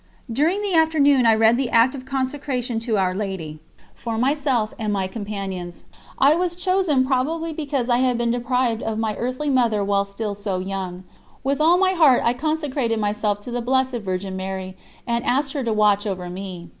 [0.33, 3.59] During the afternoon I read the act of consecration to Our Lady,
[3.93, 5.85] for myself and my companions.
[6.17, 10.33] I was chosen probably because I had been deprived of my earthly Mother while still
[10.33, 11.03] so young.
[11.43, 14.75] With all my heart I consecrated myself to the Blessed Virgin Mary,
[15.05, 16.69] and asked her to watch over me.